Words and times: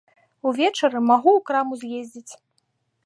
Увечары 0.51 1.01
магу 1.09 1.31
ў 1.35 1.41
краму 1.49 1.73
з'ездзіць. 1.83 2.33